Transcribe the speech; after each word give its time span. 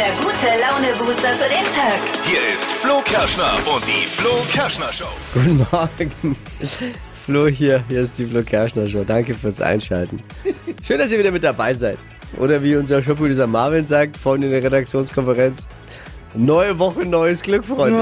der 0.00 0.12
gute 0.12 0.46
Laune-Booster 0.58 1.28
für 1.34 1.50
den 1.50 1.64
Tag. 1.74 2.00
Hier 2.24 2.54
ist 2.54 2.72
Flo 2.72 3.02
Kerschner 3.04 3.52
und 3.74 3.86
die 3.86 4.06
Flo 4.06 4.30
Kerschner 4.50 4.90
Show. 4.90 5.04
Guten 5.34 5.66
Morgen. 5.70 6.36
Flo 7.26 7.46
hier, 7.48 7.84
hier 7.86 8.00
ist 8.00 8.18
die 8.18 8.24
Flo 8.24 8.42
Kerschner 8.42 8.86
Show. 8.86 9.04
Danke 9.04 9.34
fürs 9.34 9.60
Einschalten. 9.60 10.22
Schön, 10.86 10.98
dass 10.98 11.12
ihr 11.12 11.18
wieder 11.18 11.30
mit 11.30 11.44
dabei 11.44 11.74
seid. 11.74 11.98
Oder 12.38 12.62
wie 12.62 12.76
unser 12.76 13.02
Showproducer 13.02 13.46
Marvin 13.46 13.86
sagt, 13.86 14.16
vorhin 14.16 14.44
in 14.44 14.50
der 14.52 14.62
Redaktionskonferenz, 14.62 15.66
neue 16.34 16.78
Woche, 16.78 17.04
neues 17.04 17.42
Glück, 17.42 17.64
Freunde. 17.64 17.98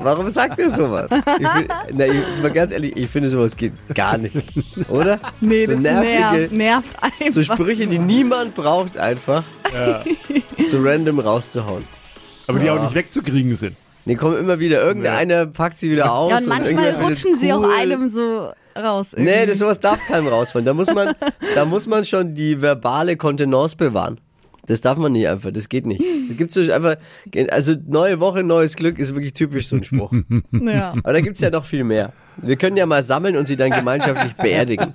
Warum 0.00 0.28
sagt 0.30 0.58
ihr 0.58 0.70
sowas? 0.70 1.10
Ich 1.10 1.48
find, 1.48 1.72
na, 1.92 2.06
ich, 2.06 2.14
jetzt 2.14 2.42
mal 2.42 2.50
ganz 2.52 2.72
ehrlich, 2.72 2.96
ich 2.96 3.08
finde 3.08 3.28
sowas 3.28 3.56
geht 3.56 3.72
gar 3.94 4.18
nicht. 4.18 4.36
Oder? 4.88 5.18
Nee, 5.40 5.66
so 5.66 5.72
das 5.72 5.80
nervt, 5.80 6.52
nervt 6.52 7.02
einfach. 7.02 7.30
so 7.30 7.42
Sprüche, 7.42 7.86
die 7.86 7.98
niemand 7.98 8.54
braucht, 8.54 8.98
einfach 8.98 9.44
so 10.70 10.78
random 10.82 11.20
rauszuhauen. 11.20 11.84
Aber 12.46 12.58
die 12.58 12.68
auch 12.70 12.82
nicht 12.82 12.94
wegzukriegen 12.94 13.54
sind. 13.54 13.76
Die 14.04 14.16
kommen 14.16 14.36
immer 14.36 14.58
wieder, 14.58 14.82
irgendeiner 14.82 15.46
packt 15.46 15.78
sie 15.78 15.90
wieder 15.90 16.12
aus. 16.12 16.30
ja, 16.30 16.36
und 16.38 16.46
manchmal 16.46 16.84
irgendwer 16.84 16.92
findet 16.92 17.24
rutschen 17.24 17.40
sie 17.40 17.52
auch 17.52 17.64
einem 17.78 18.10
so 18.10 18.52
raus. 18.76 19.14
Nee, 19.16 19.30
irgendwie. 19.30 19.46
das 19.46 19.58
sowas 19.58 19.80
darf 19.80 19.98
keinem 20.06 20.26
rausfallen. 20.28 20.66
Da 20.66 20.74
muss 20.74 20.92
man, 20.92 21.14
da 21.54 21.64
muss 21.64 21.86
man 21.86 22.04
schon 22.04 22.34
die 22.34 22.60
verbale 22.60 23.16
Kontenance 23.16 23.76
bewahren. 23.76 24.20
Das 24.66 24.80
darf 24.80 24.98
man 24.98 25.12
nicht 25.12 25.28
einfach, 25.28 25.50
das 25.50 25.68
geht 25.68 25.86
nicht. 25.86 26.00
Da 26.00 26.34
gibt's 26.34 26.54
so 26.54 26.60
einfach, 26.72 26.96
also 27.50 27.74
neue 27.86 28.20
Woche, 28.20 28.42
neues 28.42 28.76
Glück 28.76 28.98
ist 28.98 29.14
wirklich 29.14 29.32
typisch 29.32 29.68
so 29.68 29.76
ein 29.76 29.84
Spruch. 29.84 30.12
ja. 30.52 30.92
Aber 31.02 31.12
da 31.12 31.20
gibt's 31.20 31.40
ja 31.40 31.50
noch 31.50 31.64
viel 31.64 31.84
mehr. 31.84 32.12
Wir 32.36 32.56
können 32.56 32.76
ja 32.76 32.86
mal 32.86 33.02
sammeln 33.02 33.36
und 33.36 33.46
sie 33.46 33.56
dann 33.56 33.70
gemeinschaftlich 33.70 34.34
beerdigen. 34.42 34.92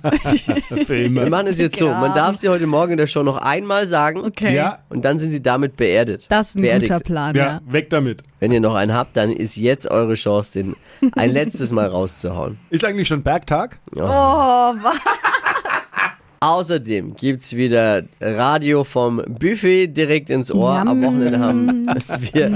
Wir 0.86 1.30
machen 1.30 1.46
es 1.46 1.58
jetzt 1.58 1.76
so, 1.76 1.88
man 1.88 2.14
darf 2.14 2.36
sie 2.36 2.48
heute 2.48 2.66
Morgen 2.66 2.92
in 2.92 2.98
der 2.98 3.06
Show 3.06 3.22
noch 3.22 3.38
einmal 3.38 3.86
sagen 3.86 4.20
Okay. 4.20 4.54
Ja, 4.54 4.80
und 4.88 5.04
dann 5.04 5.18
sind 5.18 5.30
sie 5.30 5.42
damit 5.42 5.76
beerdet. 5.76 6.26
Das 6.28 6.50
ist 6.50 6.56
ein 6.56 6.62
beerdigt. 6.62 6.92
guter 6.92 7.04
Plan, 7.04 7.34
ja. 7.34 7.44
ja, 7.44 7.60
weg 7.66 7.88
damit. 7.90 8.22
Wenn 8.40 8.52
ihr 8.52 8.60
noch 8.60 8.74
einen 8.74 8.94
habt, 8.94 9.16
dann 9.16 9.30
ist 9.30 9.56
jetzt 9.56 9.90
eure 9.90 10.14
Chance, 10.14 10.62
den 10.62 10.76
ein 11.12 11.30
letztes 11.32 11.72
Mal 11.72 11.88
rauszuhauen. 11.88 12.58
Ist 12.70 12.84
eigentlich 12.84 13.08
schon 13.08 13.22
Bergtag? 13.22 13.78
Oh, 13.96 14.00
was? 14.00 14.96
Außerdem 16.42 17.16
gibt's 17.16 17.54
wieder 17.54 18.04
Radio 18.18 18.82
vom 18.84 19.22
Buffet 19.28 19.88
direkt 19.88 20.30
ins 20.30 20.50
Ohr. 20.50 20.72
Am 20.72 21.02
Wochenende 21.02 21.38
haben 21.38 21.86
wir 22.32 22.50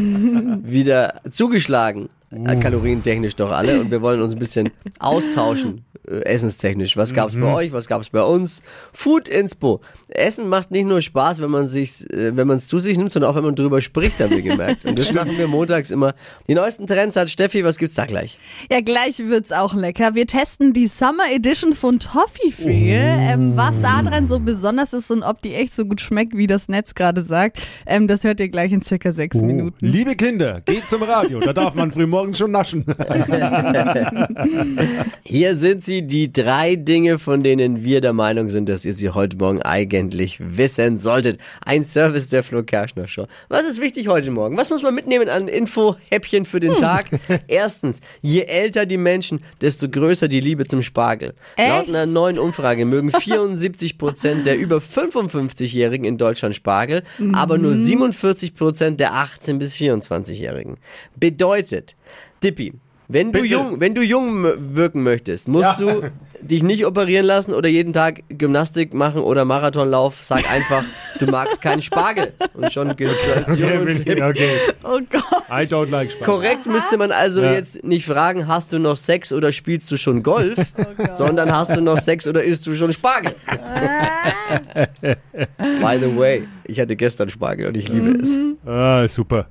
wieder 0.65 1.21
zugeschlagen. 1.31 2.09
Äh, 2.35 2.57
Kalorientechnisch 2.57 3.37
doch 3.37 3.51
alle. 3.51 3.81
Und 3.81 3.91
wir 3.91 4.03
wollen 4.03 4.21
uns 4.21 4.33
ein 4.35 4.39
bisschen 4.39 4.71
austauschen, 4.99 5.85
äh, 6.09 6.21
essenstechnisch. 6.25 6.97
Was 6.97 7.15
gab's 7.15 7.35
bei 7.35 7.53
euch, 7.53 7.73
was 7.73 7.87
gab's 7.87 8.11
bei 8.11 8.23
uns? 8.23 8.63
Food 8.93 9.29
Inspo. 9.29 9.81
Essen 10.09 10.49
macht 10.49 10.71
nicht 10.71 10.87
nur 10.87 11.01
Spaß, 11.01 11.41
wenn 11.41 11.51
man 11.51 11.67
sich, 11.67 12.09
äh, 12.11 12.37
wenn 12.37 12.47
man 12.47 12.59
es 12.59 12.69
zu 12.69 12.79
sich 12.79 12.99
nimmt, 12.99 13.13
sondern 13.13 13.31
auch 13.31 13.37
wenn 13.37 13.45
man 13.45 13.55
drüber 13.55 13.81
spricht, 13.81 14.21
haben 14.21 14.31
wir 14.31 14.43
gemerkt. 14.43 14.85
Und 14.85 14.99
das 14.99 15.13
machen 15.13 15.37
wir 15.39 15.47
montags 15.47 15.91
immer. 15.91 16.15
Die 16.49 16.55
neuesten 16.55 16.87
Trends 16.87 17.17
hat 17.17 17.31
Steffi, 17.31 17.65
was 17.65 17.79
gibt's 17.79 17.95
da 17.95 18.07
gleich? 18.07 18.39
Ja, 18.71 18.81
gleich 18.81 19.19
wird's 19.19 19.53
auch 19.53 19.75
lecker. 19.75 20.15
Wir 20.15 20.27
testen 20.27 20.73
die 20.73 20.87
Summer 20.87 21.31
Edition 21.33 21.75
von 21.75 21.99
Toffifee. 21.99 22.95
Ähm, 22.95 23.57
was 23.57 23.75
da 23.81 24.03
dran 24.03 24.29
so 24.29 24.39
besonders 24.41 24.93
ist 24.93 25.11
und 25.11 25.23
ob 25.23 25.41
die 25.43 25.55
echt 25.55 25.75
so 25.75 25.85
gut 25.85 26.01
schmeckt, 26.01 26.37
wie 26.37 26.47
das 26.47 26.69
Netz 26.69 26.95
gerade 26.95 27.23
sagt, 27.23 27.61
ähm, 27.87 28.09
das 28.09 28.25
hört 28.25 28.41
ihr 28.41 28.49
gleich 28.49 28.73
in 28.73 28.83
circa 28.83 29.13
sechs 29.13 29.37
Minuten. 29.37 29.87
Liebe 29.87 30.17
Kinder, 30.17 30.61
geht 30.65 30.89
zum 30.89 31.03
Radio. 31.03 31.41
Da 31.41 31.53
darf 31.53 31.75
man 31.75 31.91
frühmorgens 32.25 32.39
schon 32.39 32.51
naschen. 32.51 32.85
Hier 35.25 35.57
sind 35.57 35.85
sie, 35.85 36.03
die 36.03 36.33
drei 36.33 36.77
Dinge, 36.77 37.19
von 37.19 37.43
denen 37.43 37.85
wir 37.85 38.01
der 38.01 38.13
Meinung 38.13 38.51
sind, 38.51 38.69
dass 38.69 38.85
ihr 38.85 38.93
sie 38.93 39.11
heute 39.11 39.37
Morgen 39.37 39.63
eigentlich 39.63 40.39
wissen 40.41 40.99
solltet. 40.99 41.39
Ein 41.65 41.83
Service 41.83 42.31
der 42.31 42.43
Flo 42.43 42.63
Kerschner 42.63 43.09
Show. 43.09 43.27
Was 43.49 43.69
ist 43.69 43.81
wichtig 43.81 44.09
heute 44.09 44.31
Morgen? 44.31 44.57
Was 44.57 44.71
muss 44.71 44.83
man 44.83 44.95
mitnehmen 44.95 45.29
an 45.29 45.49
Info-Häppchen 45.49 46.45
für 46.45 46.61
den 46.61 46.77
Tag? 46.77 47.07
Erstens, 47.47 48.01
je 48.23 48.43
älter 48.43 48.87
die 48.87 48.97
Menschen, 48.97 49.41
desto 49.61 49.89
größer 49.89 50.29
die 50.29 50.41
Liebe 50.41 50.67
zum 50.67 50.83
Spargel. 50.83 51.35
Laut 51.59 51.83
Echt? 51.83 51.89
einer 51.91 52.07
neuen 52.07 52.39
Umfrage 52.39 52.85
mögen 52.85 53.11
74 53.13 53.99
Prozent 53.99 54.47
der 54.47 54.59
über 54.59 54.79
55-Jährigen 54.79 56.07
in 56.07 56.19
Deutschland 56.19 56.55
Spargel, 56.55 57.03
aber 57.33 57.59
nur 57.59 57.75
47 57.75 58.55
Prozent 58.55 59.01
der 59.01 59.13
18- 59.13 59.59
bis 59.59 59.75
24-Jährigen. 59.75 60.77
Bedeutet, 61.17 61.97
Dippi, 62.45 62.73
wenn 63.09 63.33
du 63.33 63.43
jung, 63.45 63.81
wenn 63.81 63.95
du 63.95 64.03
jung 64.03 64.45
wirken 64.75 65.03
möchtest, 65.03 65.49
musst 65.49 65.65
Ja. 65.65 65.77
du 65.79 66.11
dich 66.41 66.63
nicht 66.63 66.85
operieren 66.85 67.25
lassen 67.27 67.55
oder 67.55 67.69
jeden 67.71 67.93
Tag 67.95 68.23
Gymnastik 68.29 68.93
machen 68.93 69.23
oder 69.23 69.45
Marathonlauf. 69.47 70.19
Sag 70.23 70.51
einfach, 70.51 70.85
du 71.19 71.27
magst 71.27 71.61
keinen 71.63 71.81
Spargel. 71.81 72.35
Und 72.55 72.71
schon 72.73 72.95
giltst 72.97 73.21
du 73.27 73.35
als 73.35 73.59
jung 73.59 73.79
und 73.81 73.89
hip. 73.89 74.23
okay. 74.23 74.51
Oh 74.83 75.01
Gott. 75.11 75.25
I 75.51 75.65
don't 75.67 75.89
like 75.91 76.13
Spaß. 76.13 76.25
Korrekt 76.27 76.67
müsste 76.67 76.97
man 76.99 77.13
also 77.13 77.41
Ja. 77.43 77.53
jetzt 77.53 77.83
nicht 77.85 78.05
fragen, 78.07 78.47
hast 78.47 78.73
du 78.75 78.79
noch 78.79 78.97
Sex 78.97 79.33
oder 79.33 79.53
spielst 79.53 79.91
du 79.91 79.97
schon 79.97 80.23
Golf, 80.23 80.59
sondern 81.15 81.51
hast 81.55 81.75
du 81.77 81.81
noch 81.81 81.99
Sex 81.99 82.27
oder 82.27 82.43
isst 82.45 82.67
du 82.67 82.75
schon 82.77 82.93
Spargel. 82.93 83.35
By 85.01 85.99
the 86.01 86.15
way, 86.17 86.47
ich 86.65 86.79
hatte 86.81 86.97
gestern 86.97 87.29
Spargel 87.29 87.69
und 87.69 87.77
ich 87.77 87.89
liebe 87.89 88.19
es. 88.21 88.39
Ah, 88.67 89.07
super. 89.09 89.47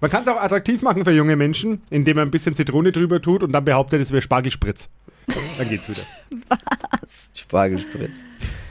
Man 0.00 0.10
kann 0.10 0.22
es 0.22 0.28
auch 0.28 0.40
attraktiv 0.40 0.82
machen 0.82 1.04
für 1.04 1.12
junge 1.12 1.36
Menschen, 1.36 1.82
indem 1.90 2.16
man 2.16 2.28
ein 2.28 2.30
bisschen 2.30 2.54
Zitrone 2.54 2.92
drüber 2.92 3.20
tut 3.20 3.42
und 3.42 3.52
dann 3.52 3.64
behauptet, 3.64 4.00
es 4.02 4.10
wäre 4.10 4.22
Spargelspritz. 4.22 4.88
Dann 5.58 5.68
geht's 5.68 5.88
wieder. 5.88 6.06
Spargelspritz. 7.34 8.22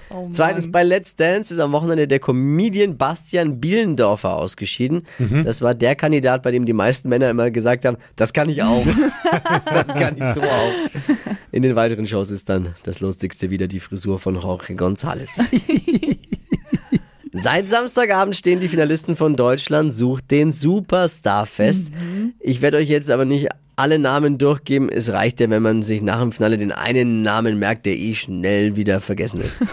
Oh. 0.09 0.29
Zweitens, 0.31 0.71
bei 0.71 0.83
Let's 0.83 1.15
Dance 1.15 1.53
ist 1.53 1.59
am 1.59 1.71
Wochenende 1.71 2.07
der 2.07 2.19
Comedian 2.19 2.95
Bastian 2.95 3.59
Bielendorfer 3.59 4.35
ausgeschieden. 4.35 5.05
Das 5.43 5.61
war 5.61 5.73
der 5.73 5.95
Kandidat, 5.95 6.43
bei 6.43 6.51
dem 6.51 6.65
die 6.65 6.73
meisten 6.73 7.09
Männer 7.09 7.29
immer 7.29 7.51
gesagt 7.51 7.85
haben, 7.85 7.97
das 8.15 8.31
kann 8.31 8.47
ich 8.47 8.63
auch. 8.63 8.85
das 9.65 9.87
kann 9.87 10.15
ich 10.17 10.33
so 10.33 10.41
auch. 10.41 10.73
In 11.51 11.63
den 11.63 11.75
weiteren 11.75 12.07
Shows 12.07 12.31
ist 12.31 12.47
dann 12.49 12.75
das 12.83 12.99
Lustigste 12.99 13.49
wieder 13.49 13.67
die 13.67 13.79
Frisur 13.79 14.19
von 14.19 14.35
Jorge 14.35 14.73
González. 14.73 15.41
Seit 17.37 17.67
Samstagabend 17.67 18.35
stehen 18.35 18.61
die 18.61 18.69
Finalisten 18.69 19.15
von 19.17 19.35
Deutschland 19.35 19.93
sucht 19.93 20.31
den 20.31 20.53
Superstar 20.53 21.45
fest. 21.45 21.91
Ich 22.39 22.61
werde 22.61 22.77
euch 22.77 22.87
jetzt 22.87 23.11
aber 23.11 23.25
nicht 23.25 23.49
alle 23.75 23.99
Namen 23.99 24.37
durchgeben. 24.37 24.87
Es 24.87 25.09
reicht 25.09 25.41
ja, 25.41 25.49
wenn 25.49 25.61
man 25.61 25.83
sich 25.83 26.01
nach 26.01 26.21
dem 26.21 26.31
Finale 26.31 26.57
den 26.57 26.71
einen 26.71 27.23
Namen 27.23 27.59
merkt, 27.59 27.85
der 27.85 27.97
eh 27.97 28.15
schnell 28.15 28.77
wieder 28.77 29.01
vergessen 29.01 29.41
ist. 29.41 29.61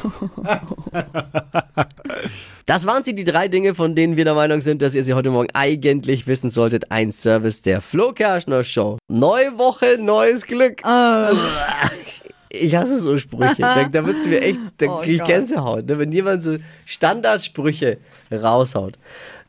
Das 2.65 2.87
waren 2.87 3.03
sie, 3.03 3.13
die 3.13 3.25
drei 3.25 3.49
Dinge, 3.49 3.75
von 3.75 3.97
denen 3.97 4.17
wir 4.17 4.25
der 4.25 4.35
Meinung 4.35 4.61
sind, 4.61 4.83
dass 4.83 4.95
ihr 4.95 5.03
sie 5.03 5.15
heute 5.15 5.31
Morgen 5.31 5.49
eigentlich 5.53 6.29
wissen 6.29 6.49
solltet. 6.49 6.93
Ein 6.93 7.11
Service 7.11 7.61
der 7.61 7.81
Flo 7.81 8.13
Kerschner 8.13 8.63
Show. 8.63 8.99
Neue 9.09 9.59
Woche, 9.59 9.99
neues 9.99 10.47
Glück. 10.47 10.81
Ich 12.55 12.75
hasse 12.77 12.99
so 12.99 13.17
Sprüche. 13.17 13.55
Da, 13.59 13.85
da 13.85 14.07
wird's 14.07 14.27
mir 14.27 14.43
echt, 14.43 14.61
da 14.77 14.87
Oh 14.89 15.01
krieg 15.01 15.15
ich 15.15 15.19
Gott. 15.21 15.29
Gänsehaut. 15.29 15.87
Ne? 15.87 15.99
Wenn 15.99 16.13
jemand 16.13 16.43
so 16.43 16.59
Standardsprüche 16.85 17.97
raushaut. 18.31 18.99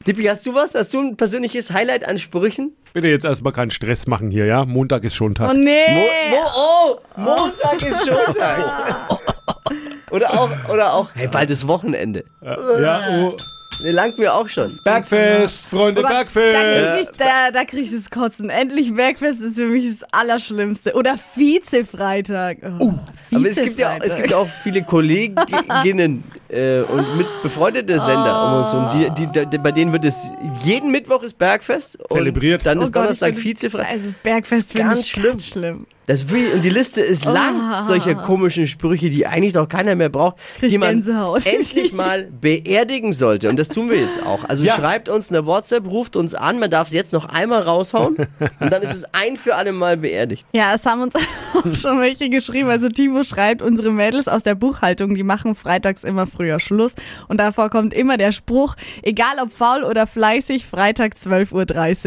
Dippi, 0.07 0.23
hast 0.23 0.45
du 0.45 0.55
was? 0.55 0.73
Hast 0.73 0.93
du 0.93 0.99
ein 0.99 1.17
persönliches 1.17 1.71
Highlight 1.71 2.07
an 2.07 2.17
Sprüchen? 2.17 2.75
Bitte 2.93 3.07
jetzt 3.07 3.25
erstmal 3.25 3.51
keinen 3.51 3.71
Stress 3.71 4.07
machen 4.07 4.31
hier, 4.31 4.45
ja? 4.45 4.65
Montag 4.65 5.03
ist 5.03 5.15
schon 5.15 5.31
Oh 5.31 5.35
Tag. 5.35 5.47
Mo 5.47 5.53
nee. 5.53 6.29
Mo 6.29 6.37
oh, 6.55 6.99
Montag 7.17 7.81
ist 7.81 8.07
Schultag. 8.07 9.19
oder 10.11 10.39
auch, 10.39 10.69
oder 10.69 10.93
auch, 10.93 11.09
hey, 11.13 11.27
bald 11.27 11.51
ist 11.51 11.67
Wochenende. 11.67 12.23
Ja, 12.41 13.01
oh. 13.09 13.37
Langt 13.83 14.17
mir 14.17 14.33
auch 14.33 14.47
schon. 14.47 14.79
Bergfest, 14.83 15.65
Freunde, 15.67 16.01
Da 16.01 16.07
Bergfest. 16.09 16.95
krieg, 16.97 17.09
ich, 17.11 17.17
da, 17.17 17.51
da 17.51 17.65
krieg 17.65 17.81
ich 17.83 17.91
das 17.91 18.09
Kotzen. 18.09 18.49
Endlich 18.49 18.93
Bergfest 18.95 19.41
ist 19.41 19.55
für 19.55 19.67
mich 19.67 19.85
das 19.99 20.07
Allerschlimmste. 20.11 20.93
Oder 20.95 21.17
Vize-Freitag. 21.35 22.57
Oh, 22.79 22.93
Aber 23.33 23.47
es 23.49 23.57
gibt 23.57 23.79
ja 23.79 23.95
auch, 23.95 23.99
es 24.01 24.15
gibt 24.15 24.31
ja 24.31 24.37
auch 24.37 24.47
viele 24.47 24.83
Kolleginnen 24.83 26.23
äh, 26.49 26.81
und 26.81 27.17
mit 27.17 27.27
befreundete 27.41 27.99
Sender 27.99 28.45
um 28.45 28.61
uns 28.61 28.73
rum. 28.73 28.89
Die, 28.93 29.25
die, 29.27 29.45
die, 29.49 29.57
bei 29.57 29.71
denen 29.71 29.91
wird 29.91 30.05
es 30.05 30.31
jeden 30.63 30.91
Mittwoch 30.91 31.23
ist 31.23 31.37
Bergfest 31.37 31.99
und 31.99 32.11
Zelebriert. 32.17 32.65
dann 32.65 32.79
Oh 32.79 32.83
ist 32.83 32.93
Gott, 32.93 33.03
Donnerstag 33.03 33.29
ich 33.33 33.35
find- 33.39 33.61
Vizefrei. 33.61 33.83
Also 33.87 34.13
Bergfest 34.23 34.71
finde 34.71 34.87
ganz 34.89 34.99
ich 35.01 35.11
schlimm. 35.11 35.31
ganz 35.31 35.45
schlimm. 35.47 35.85
Das 36.05 36.29
will, 36.29 36.51
und 36.53 36.65
die 36.65 36.69
Liste 36.69 36.99
ist 37.01 37.23
lang, 37.25 37.81
solche 37.83 38.15
komischen 38.15 38.67
Sprüche, 38.67 39.09
die 39.09 39.25
eigentlich 39.25 39.53
doch 39.53 39.69
keiner 39.69 39.95
mehr 39.95 40.09
braucht, 40.09 40.35
Krieg 40.59 40.69
die 40.71 40.77
man 40.77 41.01
Gänsehaut. 41.01 41.45
endlich 41.45 41.93
mal 41.93 42.23
beerdigen 42.41 43.13
sollte. 43.13 43.49
Und 43.49 43.57
das 43.57 43.69
tun 43.69 43.89
wir 43.89 43.99
jetzt 43.99 44.21
auch. 44.25 44.43
Also 44.49 44.65
Ja. 44.65 44.75
schreibt 44.75 45.07
uns 45.07 45.29
eine 45.29 45.45
WhatsApp, 45.45 45.85
ruft 45.87 46.15
uns 46.15 46.33
an, 46.35 46.59
man 46.59 46.69
darf 46.69 46.87
es 46.87 46.93
jetzt 46.93 47.13
noch 47.13 47.25
einmal 47.25 47.61
raushauen 47.61 48.17
und 48.59 48.71
dann 48.73 48.81
ist 48.81 48.93
es 48.93 49.05
ein 49.13 49.37
für 49.37 49.55
alle 49.55 49.71
Mal 49.71 49.97
beerdigt. 49.97 50.45
Ja, 50.53 50.73
es 50.75 50.85
haben 50.85 51.01
uns 51.03 51.15
auch 51.53 51.75
schon 51.75 51.99
welche 52.01 52.29
geschrieben. 52.29 52.69
Also 52.69 52.89
Timo 52.89 53.23
schreibt, 53.23 53.61
unsere 53.61 53.91
Mädels 53.91 54.27
aus 54.27 54.43
der 54.43 54.55
Buchhaltung, 54.55 55.15
die 55.15 55.23
machen 55.23 55.55
freitags 55.55 56.03
immer 56.03 56.27
früher 56.27 56.59
Schluss. 56.59 56.93
Und 57.29 57.37
davor 57.39 57.69
kommt 57.69 57.93
immer 57.93 58.17
der 58.17 58.31
Spruch, 58.33 58.75
egal 59.03 59.35
ob 59.41 59.51
faul 59.53 59.83
oder 59.83 60.05
fleißig, 60.05 60.65
Freitag 60.65 61.13
12.30 61.15 61.53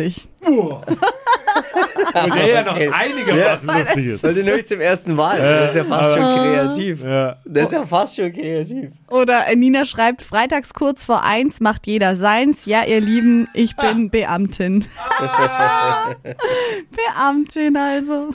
Uhr. 0.07 0.13
Und 0.47 2.35
der 2.35 2.47
ja 2.47 2.63
noch 2.63 2.77
Okay. 2.77 2.91
einigermaßen 2.93 3.69
lustig 3.69 4.07
ist. 4.07 4.21
Sollte 4.23 4.43
nämlich 4.45 4.67
zum 4.67 4.81
ersten 4.81 5.15
Mal. 5.15 5.39
Das 5.39 5.71
ist 5.71 5.77
ja 5.77 5.85
fast 5.85 6.13
schon 6.13 6.23
kreativ. 6.23 7.03
Ja. 7.03 7.37
Das 7.45 7.65
ist 7.65 7.73
ja 7.73 7.87
fast 7.87 8.17
schon 8.17 8.33
kreativ. 8.33 8.91
Oder 9.11 9.45
Nina 9.55 9.85
schreibt, 9.85 10.23
freitags 10.23 10.75
kurz 10.75 11.05
vor 11.05 11.25
eins 11.25 11.61
macht 11.61 11.87
jeder 11.87 12.17
seins. 12.17 12.67
Ja, 12.67 12.85
ihr 12.85 13.01
Lieben, 13.01 13.49
ich 13.55 13.77
bin 13.77 14.11
Beamtin. 14.11 14.85
Beamtin 16.91 17.77
also. 17.77 18.29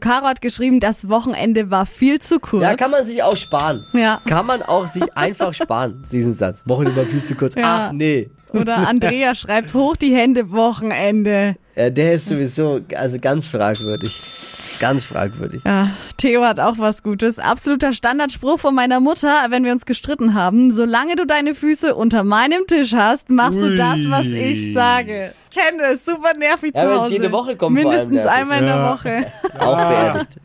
Caro 0.00 0.26
hat 0.26 0.40
geschrieben, 0.40 0.80
das 0.80 1.08
Wochenende 1.08 1.70
war 1.70 1.86
viel 1.86 2.20
zu 2.20 2.40
kurz. 2.40 2.62
Ja, 2.62 2.76
kann 2.76 2.90
man 2.90 3.06
sich 3.06 3.22
auch 3.22 3.36
sparen. 3.36 3.80
Ja. 3.94 4.20
Kann 4.28 4.46
man 4.46 4.62
auch 4.62 4.86
sich 4.86 5.04
einfach 5.16 5.52
sparen, 5.54 6.02
diesen 6.10 6.34
Satz. 6.34 6.62
Wochenende 6.64 6.96
war 6.96 7.04
viel 7.04 7.24
zu 7.24 7.34
kurz. 7.34 7.54
Ja. 7.54 7.88
Ach 7.88 7.92
nee. 7.92 8.30
Oder 8.56 8.88
Andrea 8.88 9.34
schreibt, 9.34 9.74
hoch 9.74 9.96
die 9.96 10.14
Hände, 10.14 10.50
Wochenende. 10.50 11.56
Ja, 11.74 11.90
der 11.90 12.14
ist 12.14 12.26
sowieso 12.28 12.80
also 12.94 13.18
ganz 13.18 13.46
fragwürdig. 13.46 14.10
Ganz 14.78 15.06
fragwürdig. 15.06 15.62
Ja, 15.64 15.88
Theo 16.18 16.42
hat 16.44 16.60
auch 16.60 16.74
was 16.76 17.02
Gutes. 17.02 17.38
Absoluter 17.38 17.94
Standardspruch 17.94 18.60
von 18.60 18.74
meiner 18.74 19.00
Mutter, 19.00 19.46
wenn 19.48 19.64
wir 19.64 19.72
uns 19.72 19.86
gestritten 19.86 20.34
haben. 20.34 20.70
Solange 20.70 21.16
du 21.16 21.24
deine 21.26 21.54
Füße 21.54 21.94
unter 21.94 22.24
meinem 22.24 22.66
Tisch 22.66 22.92
hast, 22.92 23.30
machst 23.30 23.58
du 23.58 23.68
Ui. 23.68 23.76
das, 23.76 23.96
was 24.08 24.26
ich 24.26 24.74
sage. 24.74 25.32
Kenne 25.52 25.82
es, 25.94 26.04
super 26.04 26.34
nervig 26.34 26.72
Ja, 26.74 26.82
zu 26.82 26.94
Hause. 27.00 27.12
jede 27.14 27.32
Woche 27.32 27.56
kommt, 27.56 27.80
vor 27.80 27.90
allem 27.90 28.00
Mindestens 28.08 28.24
nervig. 28.26 28.30
einmal 28.42 28.58
in 28.58 28.66
der 28.66 28.76
Ja. 28.76 28.92
Woche. 28.92 29.26
Auch 29.60 29.76
beerdigt. 29.88 30.36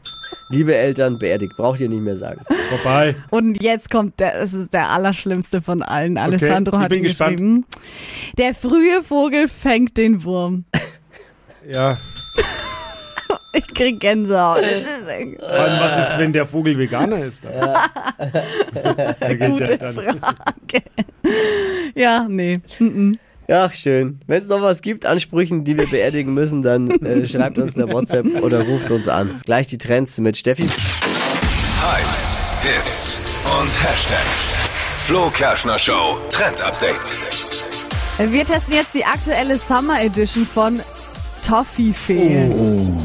Liebe 0.52 0.76
Eltern, 0.76 1.18
beerdigt. 1.18 1.56
Braucht 1.58 1.80
ihr 1.80 1.90
nicht 1.90 2.02
mehr 2.04 2.18
sagen. 2.18 2.42
Vorbei. 2.70 3.16
Und 3.30 3.62
jetzt 3.64 3.90
kommt 3.90 4.20
der, 4.20 4.36
es 4.42 4.54
ist 4.54 4.74
der 4.74 4.90
allerschlimmste 4.90 5.62
von 5.62 5.82
allen. 5.82 6.18
Alessandro 6.18 6.78
hat 6.80 6.94
ihn 6.94 7.04
gespannt. 7.04 7.38
geschrieben. 7.38 7.66
Der 8.38 8.54
frühe 8.54 9.02
Vogel 9.04 9.48
fängt 9.48 9.98
den 9.98 10.24
Wurm. 10.24 10.66
Ja. 11.72 11.98
Ich 13.54 13.68
krieg 13.74 14.00
Gänsehaut. 14.00 14.60
Allem, 14.64 15.36
was 15.42 16.10
ist, 16.10 16.18
wenn 16.20 16.32
der 16.32 16.46
Vogel 16.46 16.78
Veganer 16.78 17.20
ist? 17.26 17.44
Geht 19.28 19.40
Gute 19.42 19.78
dann- 19.78 19.94
Frage. 19.94 20.84
Ja, 21.94 22.26
nee. 22.30 22.62
Mhm. 22.80 23.18
Ach, 23.52 23.74
schön. 23.74 24.22
Wenn 24.28 24.38
es 24.42 24.48
noch 24.48 24.62
was 24.62 24.82
gibt 24.82 25.06
an 25.06 25.20
Sprüchen, 25.20 25.66
die 25.66 25.78
wir 25.78 25.86
beerdigen 25.86 26.34
müssen, 26.34 26.62
dann 26.62 26.90
äh, 26.90 27.28
schreibt 27.32 27.58
uns 27.58 27.76
eine 27.76 27.92
WhatsApp 27.92 28.42
oder 28.42 28.62
ruft 28.66 28.92
uns 28.92 29.10
an. 29.10 29.42
Gleich 29.46 29.68
die 29.68 29.78
Trends 29.78 30.18
mit 30.20 30.38
Steffi. 30.38 30.64
Hypes, 30.64 32.38
Hits 32.62 33.20
und 33.60 33.84
Hashtags. 33.84 34.56
Flo 35.06 35.30
Kerschner 35.32 35.78
Show 35.78 36.22
Trend 36.30 36.62
Update. 36.62 37.18
Wir 38.18 38.46
testen 38.46 38.74
jetzt 38.74 38.94
die 38.94 39.04
aktuelle 39.04 39.58
Summer 39.58 40.02
Edition 40.02 40.46
von 40.46 40.80
Toffifee. 41.46 42.36
M- 42.36 42.96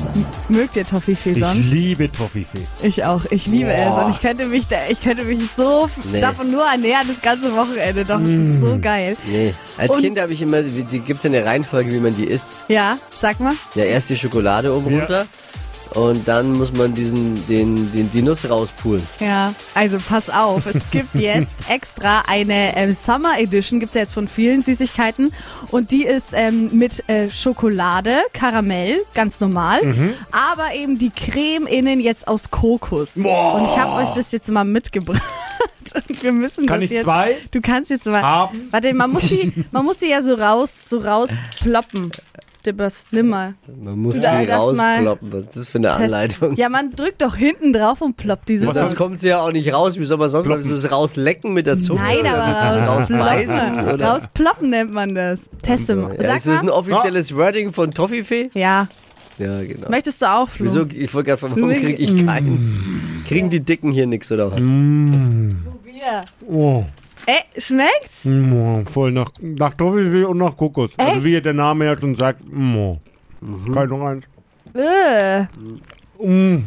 Mögt 0.49 0.77
ihr 0.77 0.85
Toffifee 0.87 1.31
Ich 1.33 1.41
sonst? 1.41 1.65
liebe 1.71 2.11
Toffifee. 2.11 2.67
Ich 2.83 3.05
auch. 3.05 3.23
Ich 3.31 3.47
liebe 3.47 3.71
Boah. 3.71 3.99
es. 3.99 4.05
Und 4.05 4.11
ich 4.15 4.21
könnte 4.21 4.47
mich, 4.47 4.67
da, 4.69 4.77
ich 4.89 5.01
könnte 5.03 5.25
mich 5.25 5.41
so 5.57 5.89
Nee. 6.13 6.21
davon 6.21 6.51
nur 6.53 6.65
ernähren 6.65 7.09
das 7.09 7.21
ganze 7.21 7.55
Wochenende. 7.55 8.05
Doch, 8.05 8.21
das 8.21 8.29
ist 8.29 8.61
so 8.61 8.79
geil. 8.81 9.17
Nee. 9.31 9.55
Als 9.79 9.95
Und- 9.95 10.03
Kind 10.03 10.19
habe 10.21 10.33
ich 10.33 10.43
immer, 10.43 10.63
die 10.63 10.99
gibt 11.01 11.19
es 11.19 11.23
ja 11.25 11.31
eine 11.31 11.45
Reihenfolge, 11.45 11.93
wie 11.93 12.01
man 12.01 12.17
die 12.17 12.25
isst. 12.25 12.49
Ja, 12.69 12.99
sag 13.21 13.41
mal. 13.41 13.55
Ja, 13.75 13.85
erst 13.85 14.11
die 14.11 14.17
Schokolade 14.17 14.75
oben 14.75 14.93
Ja. 14.93 14.99
runter 15.01 15.27
und 15.95 16.27
dann 16.29 16.53
muss 16.53 16.73
man 16.73 16.93
diesen, 16.95 17.47
den, 17.47 17.91
den, 17.93 18.11
die 18.11 18.23
Nuss 18.23 18.49
rauspulen. 18.49 19.03
Ja, 19.21 19.55
also 19.75 19.99
pass 20.09 20.29
auf. 20.31 20.67
Es 20.67 20.91
gibt 20.91 21.15
jetzt 21.15 21.55
extra 21.71 22.23
eine 22.27 22.77
ähm, 22.77 22.95
Summer 22.95 23.39
Edition, 23.39 23.81
gibt 23.81 23.91
es 23.91 23.95
ja 23.95 24.03
jetzt 24.03 24.15
von 24.15 24.29
vielen 24.29 24.63
Süßigkeiten. 24.63 25.33
Und 25.71 25.91
die 25.91 26.05
ist 26.05 26.29
ähm, 26.33 26.71
mit 26.77 27.09
äh, 27.09 27.29
Schokolade, 27.31 28.17
Karamell, 28.33 29.01
ganz 29.15 29.41
normal. 29.41 29.83
Mhm. 29.85 30.15
Aber 30.33 30.75
eben 30.75 30.99
die 30.99 31.11
Creme 31.11 31.67
innen 31.67 32.01
jetzt 32.01 32.29
aus 32.29 32.51
Kokos. 32.51 33.17
Und 33.17 33.25
ich 33.25 33.79
habe 33.79 33.93
euch 34.05 34.11
das 34.11 34.33
jetzt 34.33 34.49
mal 34.51 34.65
mitgebracht. 34.65 35.23
Und 35.95 36.23
wir 36.23 36.33
müssen 36.33 36.67
Kann 36.67 36.81
das 36.81 36.87
ich 36.87 36.91
jetzt. 36.91 37.05
zwei 37.05 37.37
Du 37.53 37.61
kannst 37.63 37.91
jetzt 37.91 38.07
mal. 38.07 38.21
haben? 38.21 38.69
Warte, 38.71 38.93
man 38.93 39.11
muss 39.11 39.29
die, 39.29 39.65
man 39.71 39.85
muss 39.85 39.99
die 39.99 40.07
ja 40.09 40.21
so 40.23 40.35
raus, 40.35 40.75
so 40.91 40.99
rausploppen. 40.99 42.11
Dippers, 42.67 43.05
nimm 43.13 43.29
mal. 43.29 43.55
Man 43.83 43.99
muss 43.99 44.17
Ja, 44.17 44.43
die 44.43 44.51
rausploppen. 44.51 45.33
Was 45.33 45.45
ist 45.45 45.57
das 45.57 45.69
für 45.69 45.79
eine 45.79 45.93
Anleitung? 45.93 46.57
Ja, 46.57 46.69
man 46.69 46.91
drückt 46.91 47.23
doch 47.23 47.37
hinten 47.37 47.73
drauf 47.73 48.01
und 48.01 48.17
ploppt 48.17 48.49
diese 48.49 48.71
Sonst 48.73 48.97
kommt 48.97 49.21
sie 49.21 49.29
ja 49.29 49.41
auch 49.41 49.53
nicht 49.53 49.73
raus. 49.73 49.99
Wie 49.99 50.05
soll 50.05 50.19
man 50.19 50.29
sonst 50.29 50.49
es 50.49 50.91
rauslecken 50.91 51.55
mit 51.55 51.67
der 51.67 51.79
Zunge? 51.79 52.01
Nein, 52.01 52.27
aber 52.27 52.87
rausbeißen? 52.87 53.59
rausploppen. 53.59 53.95
Oder? 53.95 54.07
Rausploppen 54.07 54.71
nennt 54.71 54.93
man 54.93 55.15
das. 55.15 55.41
Teste 55.63 55.95
mal. 55.95 56.17
Ja, 56.21 56.35
ist 56.35 56.47
das 56.47 56.61
ein 56.61 56.71
offizielles 56.71 57.35
Wording 57.35 57.73
von 57.73 57.93
Toffifee? 57.93 58.51
Ja. 58.55 58.89
Ja, 59.39 59.63
genau. 59.63 59.91
Möchtest 59.91 60.23
du 60.23 60.27
auch, 60.27 60.49
Flo? 60.49 60.65
Wieso? 60.65 60.87
Ich 60.87 61.13
wollte 61.15 61.29
gerade 61.29 61.41
fragen, 61.41 61.57
warum 61.57 61.71
kriege 61.71 61.93
ich 62.03 62.27
keins? 62.27 62.73
Kriegen 63.29 63.51
die 63.51 63.61
Dicken 63.61 63.93
hier 63.93 64.07
nichts 64.07 64.33
oder 64.33 64.51
was? 64.51 64.61
Wir. 64.61 66.25
Oh, 66.49 66.85
Ey, 67.27 67.61
schmeckt's? 67.61 68.25
mm, 68.25 68.87
voll 68.87 69.13
nach, 69.13 69.31
nach 69.41 69.75
Toffifee 69.75 70.25
und 70.25 70.39
nach 70.39 70.57
Kokos. 70.57 70.93
Also 70.97 71.25
wie 71.25 71.41
der 71.41 71.53
Name 71.55 71.85
ja 71.87 71.99
schon 71.99 72.15
sagt. 72.17 72.41
Mm, 72.49 72.93
Kein 73.75 73.89
noch 73.89 74.03
eins. 74.07 74.25
Äh, 74.75 75.45
Mm. 76.19 76.65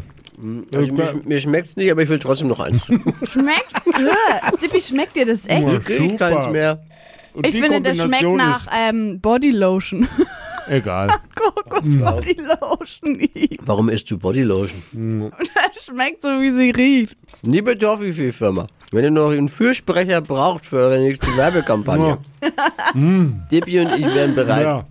Also, 0.74 0.94
mir, 0.94 1.22
mir 1.26 1.40
schmeckt 1.40 1.70
es 1.70 1.76
nicht, 1.76 1.92
aber 1.92 2.02
ich 2.02 2.08
will 2.08 2.20
trotzdem 2.20 2.48
noch 2.48 2.62
eins. 2.62 2.82
schmeckt? 3.32 3.74
äh. 3.88 4.58
Dippi, 4.62 4.80
schmeckt 4.82 5.16
dir 5.18 5.26
das 5.26 5.46
echt? 5.48 5.68
Ja. 5.68 5.80
Ich 5.98 6.18
keins 6.18 6.48
mehr. 6.48 6.82
Und 7.34 7.46
Ich 7.46 7.60
finde, 7.60 7.82
das 7.82 7.98
schmeckt 7.98 8.24
nach 8.24 8.68
ähm, 8.74 9.20
Bodylotion. 9.20 10.08
Egal. 10.70 11.10
Kokos 11.36 11.82
Bodylotion. 11.84 13.28
Warum 13.62 13.90
isst 13.90 14.10
du 14.12 14.18
Bodylotion? 14.18 15.32
Das 15.56 15.86
schmeckt 15.86 16.22
so, 16.22 16.30
wie 16.42 16.52
sie 16.52 16.70
riecht. 16.72 17.18
Liebe 17.42 17.78
Toffifee-Firma, 17.78 18.68
wenn 18.92 19.04
ihr 19.04 19.12
noch 19.12 19.32
einen 19.32 19.50
Fürsprecher 19.50 20.22
braucht 20.22 20.66
für 20.66 20.78
eure 20.78 21.00
nächste 21.00 21.36
Werbekampagne, 21.36 22.20
Dippi 23.52 23.80
und 23.80 23.92
ich 24.00 24.06
wären 24.14 24.36
bereit. 24.36 24.64
ja. 24.64 24.86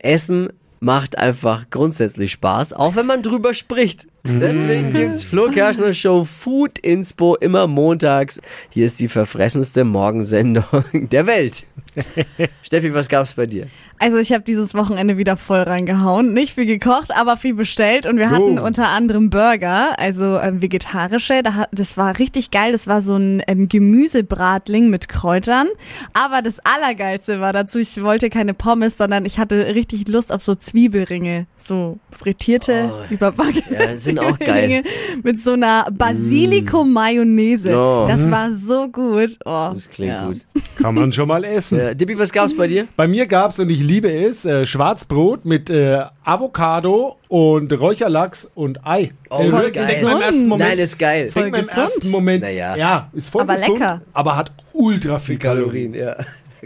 Essen 0.00 0.48
macht 0.80 1.16
einfach 1.16 1.70
grundsätzlich 1.70 2.32
Spaß, 2.32 2.72
auch 2.74 2.94
wenn 2.96 3.06
man 3.06 3.22
drüber 3.22 3.54
spricht. 3.54 4.06
Deswegen 4.24 4.92
gibt's 4.92 5.22
Flo 5.22 5.50
Kerschner 5.50 5.94
Show 5.94 6.24
Food 6.24 6.78
Inspo 6.80 7.36
immer 7.36 7.66
montags. 7.66 8.40
Hier 8.70 8.86
ist 8.86 8.98
die 9.00 9.08
verfressenste 9.08 9.84
Morgensendung 9.84 10.64
der 10.92 11.26
Welt. 11.26 11.66
Steffi, 12.62 12.92
was 12.92 13.08
gab's 13.08 13.34
bei 13.34 13.46
dir? 13.46 13.66
Also 14.04 14.18
ich 14.18 14.32
habe 14.32 14.44
dieses 14.44 14.74
Wochenende 14.74 15.16
wieder 15.16 15.38
voll 15.38 15.60
reingehauen. 15.60 16.34
Nicht 16.34 16.54
viel 16.54 16.66
gekocht, 16.66 17.10
aber 17.16 17.38
viel 17.38 17.54
bestellt. 17.54 18.04
Und 18.04 18.18
wir 18.18 18.28
hatten 18.30 18.58
Oh. 18.58 18.66
unter 18.66 18.88
anderem 18.88 19.30
Burger, 19.30 19.98
also 19.98 20.38
ähm, 20.38 20.60
vegetarische. 20.60 21.40
Das 21.72 21.96
war 21.96 22.18
richtig 22.18 22.50
geil. 22.50 22.72
Das 22.72 22.86
war 22.86 23.00
so 23.00 23.16
ein 23.16 23.42
ähm, 23.46 23.66
Gemüsebratling 23.66 24.90
mit 24.90 25.08
Kräutern. 25.08 25.68
Aber 26.12 26.42
das 26.42 26.58
Allergeilste 26.64 27.40
war 27.40 27.54
dazu, 27.54 27.78
ich 27.78 28.02
wollte 28.02 28.28
keine 28.28 28.52
Pommes, 28.52 28.98
sondern 28.98 29.24
ich 29.24 29.38
hatte 29.38 29.74
richtig 29.74 30.06
Lust 30.08 30.32
auf 30.32 30.42
so 30.42 30.54
Zwiebelringe. 30.54 31.46
So 31.56 31.98
frittierte, 32.10 32.92
überbackene 33.08 33.62
Oh. 33.70 33.82
Ja, 33.82 33.96
sind 33.96 34.18
auch 34.18 34.38
geil. 34.38 34.68
Zwiebelringe 34.68 34.82
mit 35.22 35.38
so 35.42 35.52
einer 35.52 35.86
Basilikum-Mayonnaise. 35.90 37.74
Oh. 37.74 38.04
Das 38.06 38.30
war 38.30 38.52
so 38.52 38.88
gut. 38.88 39.38
Oh, 39.46 39.70
Das 39.72 39.88
klingt 39.88 40.12
ja. 40.12 40.26
gut. 40.26 40.44
Kann 40.76 40.94
man 40.94 41.10
schon 41.12 41.26
mal 41.28 41.42
essen. 41.44 41.78
Äh, 41.78 41.96
Dippi, 41.96 42.18
was 42.18 42.32
gab's 42.32 42.54
bei 42.54 42.66
dir? 42.66 42.86
Bei 42.96 43.08
mir 43.08 43.26
gab 43.26 43.52
es, 43.52 43.58
und 43.58 43.70
ich 43.70 43.80
liebe 43.80 43.93
es, 44.02 44.44
äh, 44.44 44.66
Schwarzbrot 44.66 45.44
mit 45.44 45.70
äh, 45.70 46.02
Avocado 46.24 47.16
und 47.28 47.72
Räucherlachs 47.72 48.50
und 48.54 48.84
Ei. 48.84 49.12
Oh, 49.30 49.40
Äh, 49.42 49.50
das 49.50 49.64
ist 49.66 49.72
geil. 49.74 49.86
denkt 49.86 50.02
man 50.04 50.12
im 50.16 50.20
ersten 50.22 50.32
Gesund. 50.32 50.48
Moment, 50.48 50.68
Nein, 50.70 50.78
ist 50.78 50.98
geil. 50.98 51.30
Voll 51.30 51.42
denkt 51.42 51.52
man 51.52 51.60
im 51.60 51.66
gesund. 51.68 51.86
ersten 51.94 52.10
Moment, 52.10 52.42
Naja. 52.44 52.76
ja, 52.76 53.08
ist 53.12 53.28
voll 53.28 53.42
Aber 53.42 53.54
gesund, 53.54 53.78
lecker. 53.78 54.00
aber 54.12 54.36
hat 54.36 54.50
ultra 54.72 55.18
viel 55.20 55.38
Kalorien. 55.38 55.94
ja. 55.94 56.16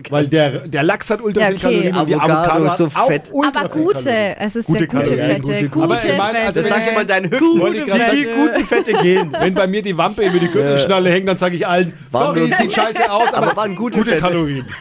Weil 0.10 0.26
der, 0.28 0.66
der 0.68 0.82
Lachs 0.82 1.10
hat 1.10 1.20
ultra 1.22 1.40
Ja, 1.42 1.46
viel 1.48 1.56
okay. 1.56 1.62
Kalorien 1.90 1.96
und 1.96 2.08
die 2.08 2.14
Avocado 2.14 2.64
ist 2.66 2.76
so 2.76 2.88
fett. 2.90 3.30
Aber 3.34 3.68
viel 3.70 3.82
gute, 3.82 4.10
es 4.38 4.56
ist 4.56 4.66
Gute 4.66 4.80
ja 4.80 4.86
gute 4.86 5.16
Kalorien, 5.16 5.42
Fette. 5.42 5.42
gute- 5.42 5.68
Gute, 5.68 5.84
Aber 5.84 5.96
ich 5.96 6.16
meine, 6.16 6.38
Fette. 6.38 6.46
also 6.46 6.60
Das 6.60 6.68
sagst 6.68 6.94
mal 6.94 7.04
deinen 7.06 7.30
Hüften, 7.30 7.74
ich 7.74 7.84
die, 7.84 7.90
sagen. 7.90 8.26
guten 8.36 8.64
Fette 8.66 8.92
gehen. 8.94 9.36
Wenn 9.40 9.54
bei 9.54 9.66
mir 9.66 9.82
die 9.82 9.96
Wampe 9.96 10.24
über 10.26 10.38
die 10.38 10.48
Gürtelschnalle 10.48 11.10
hängt, 11.10 11.28
dann 11.28 11.36
sage 11.38 11.56
ich 11.56 11.66
allen, 11.66 11.92
Waren 12.10 12.36
sorry, 12.36 12.52
sieht 12.52 12.72
scheiße 12.72 13.10
aus, 13.10 13.32
aber, 13.32 13.46
Aber 13.48 13.56
waren 13.56 13.76
gute 13.76 13.98
gute 13.98 14.10
Fette. 14.10 14.22
Kalorien. 14.22 14.66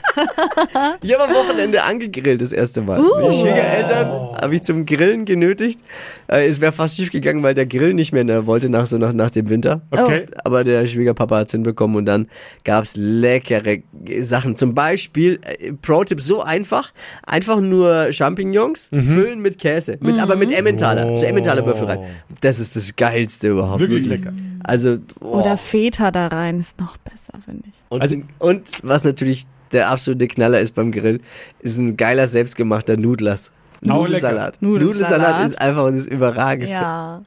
Ich 1.02 1.14
habe 1.14 1.24
am 1.26 1.34
Wochenende 1.34 1.84
angegrillt 1.84 2.42
das 2.42 2.52
erste 2.52 2.82
Mal. 2.82 3.00
Uh. 3.00 3.30
Die 3.30 3.36
Schwiegereltern 3.36 4.08
habe 4.42 4.56
ich 4.56 4.64
zum 4.64 4.86
Grillen 4.86 5.26
genötigt. 5.26 5.80
Äh, 6.28 6.48
es 6.48 6.62
wäre 6.62 6.72
fast 6.72 6.98
schief 6.98 7.12
gegangen, 7.12 7.44
weil 7.44 7.54
der 7.54 7.66
Grill 7.66 7.94
nicht 7.94 8.12
mehr 8.14 8.24
ne, 8.24 8.46
wollte 8.46 8.70
nach 8.70 8.86
so 8.88 8.98
nach, 8.98 9.14
nach 9.14 9.30
dem 9.30 9.50
Winter. 9.50 9.82
Okay. 9.92 10.26
Aber 10.44 10.64
der 10.64 10.86
Schwiegerpapa 10.88 11.38
hat 11.38 11.48
es 11.48 11.52
hinbekommen 11.52 11.98
und 11.98 12.06
dann 12.06 12.28
gab's 12.64 12.94
leckere 12.96 13.78
Sachen. 14.22 14.56
Zum 14.58 14.74
Beispiel, 14.76 15.07
äh, 15.16 15.74
Pro-Tipp, 15.82 16.22
so 16.22 16.42
einfach, 16.42 16.92
einfach 17.26 17.60
nur 17.60 18.12
Champignons 18.12 18.92
Mhm. 18.92 19.02
füllen 19.04 19.40
mit 19.42 19.60
Käse, 19.60 19.98
mit, 20.02 20.20
aber 20.20 20.36
mit 20.36 20.54
Emmentaler, 20.54 21.16
so 21.16 21.26
Emmentaler 21.26 21.66
Würfel 21.66 21.86
rein. 21.88 22.00
Das 22.42 22.60
ist 22.60 22.76
das 22.76 22.96
Geilste 22.96 23.50
überhaupt. 23.50 23.78
Oh. 23.78 23.80
Wirklich 23.82 24.06
lecker. 24.06 24.34
Also, 24.64 24.98
oh. 25.22 25.40
Oder 25.40 25.58
Feta 25.58 26.12
da 26.12 26.28
rein 26.28 26.60
ist 26.60 26.80
noch 26.80 26.98
besser, 26.98 27.40
finde 27.46 27.64
ich. 27.68 27.74
Und, 27.90 28.02
Also- 28.02 28.16
und 28.40 28.68
was 28.84 29.04
natürlich 29.04 29.46
der 29.72 29.90
absolute 29.90 30.28
Knaller 30.28 30.60
ist 30.62 30.76
beim 30.76 30.92
Grill, 30.92 31.22
ist 31.60 31.78
ein 31.78 31.98
geiler 31.98 32.28
selbstgemachter 32.28 32.98
Nudlers. 32.98 33.52
Nudelsalat. 33.82 34.60
Nudelsalat. 34.62 34.62
Nudelsalat 34.62 35.46
ist 35.46 35.62
einfach 35.62 35.92
das 35.92 36.08
Überragendste. 36.08 36.76
Ja. 36.76 37.22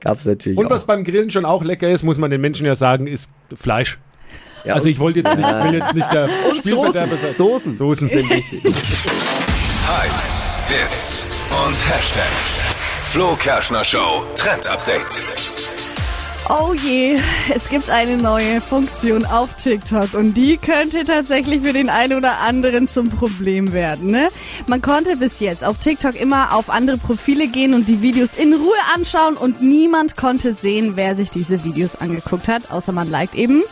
Gab's 0.00 0.24
natürlich 0.24 0.56
Und 0.56 0.66
auch. 0.66 0.70
was 0.70 0.84
beim 0.84 1.02
Grillen 1.02 1.30
schon 1.30 1.44
auch 1.44 1.64
lecker 1.64 1.90
ist, 1.90 2.04
muss 2.04 2.16
man 2.16 2.30
den 2.30 2.40
Menschen 2.40 2.64
ja 2.64 2.76
sagen, 2.76 3.06
ist 3.08 3.28
Fleisch. 3.56 3.98
Ja, 4.66 4.74
Also 4.74 4.88
ich 4.88 4.98
wollte 4.98 5.20
jetzt 5.20 5.36
nicht, 5.36 5.48
will 5.48 5.74
jetzt 5.74 5.94
nicht 5.94 6.12
der 6.12 6.28
und. 6.50 6.62
Soßen. 6.62 7.32
Soßen. 7.32 7.76
Soßen 7.76 8.06
sind 8.08 8.30
wichtig. 8.30 8.62
Hypes, 8.64 10.42
Hits 10.68 11.26
und 11.66 11.74
Hashtags. 11.88 12.60
Flo 13.04 13.36
Kerschner 13.36 13.84
Show 13.84 14.26
Trend 14.34 14.66
Update. 14.66 15.22
Oh 16.48 16.74
je, 16.74 17.18
es 17.52 17.68
gibt 17.68 17.90
eine 17.90 18.16
neue 18.18 18.60
Funktion 18.60 19.24
auf 19.24 19.56
TikTok 19.56 20.14
und 20.14 20.34
die 20.34 20.56
könnte 20.58 21.04
tatsächlich 21.04 21.62
für 21.62 21.72
den 21.72 21.90
einen 21.90 22.16
oder 22.16 22.38
anderen 22.38 22.88
zum 22.88 23.10
Problem 23.10 23.72
werden. 23.72 24.12
Ne? 24.12 24.28
Man 24.68 24.80
konnte 24.80 25.16
bis 25.16 25.40
jetzt 25.40 25.64
auf 25.64 25.78
TikTok 25.78 26.14
immer 26.14 26.54
auf 26.54 26.70
andere 26.70 26.98
Profile 26.98 27.48
gehen 27.48 27.74
und 27.74 27.88
die 27.88 28.00
Videos 28.00 28.36
in 28.36 28.54
Ruhe 28.54 28.76
anschauen 28.94 29.36
und 29.36 29.60
niemand 29.60 30.16
konnte 30.16 30.54
sehen, 30.54 30.92
wer 30.94 31.16
sich 31.16 31.30
diese 31.30 31.64
Videos 31.64 31.96
angeguckt 31.96 32.46
hat, 32.46 32.70
außer 32.70 32.92
man 32.92 33.10
liked 33.10 33.34
eben. 33.34 33.64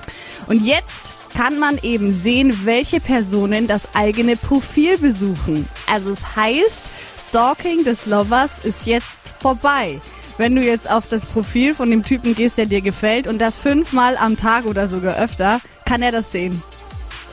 Und 0.49 0.67
jetzt 0.67 1.15
kann 1.33 1.61
man 1.61 1.79
eben 1.79 2.13
sehen, 2.13 2.63
welche 2.65 2.99
Personen 2.99 3.69
das 3.69 3.95
eigene 3.95 4.35
Profil 4.35 4.99
besuchen. 4.99 5.69
Also 5.87 6.11
es 6.11 6.35
heißt, 6.35 6.83
Stalking 7.29 7.85
des 7.85 8.07
Lovers 8.07 8.65
ist 8.65 8.87
jetzt 8.87 9.29
vorbei. 9.39 10.01
Wenn 10.39 10.57
du 10.57 10.63
jetzt 10.63 10.91
auf 10.91 11.05
das 11.09 11.27
Profil 11.27 11.75
von 11.75 11.91
dem 11.91 12.03
Typen 12.05 12.35
gehst, 12.35 12.59
der 12.59 12.67
dir 12.67 12.81
gefällt 12.81 13.27
und 13.29 13.39
das 13.39 13.57
fünfmal 13.57 14.17
am 14.17 14.37
Tag 14.37 14.65
oder 14.67 14.89
sogar 14.89 15.17
öfter, 15.17 15.61
kann 15.85 16.03
er 16.03 16.11
das 16.13 16.33
sehen. 16.33 16.61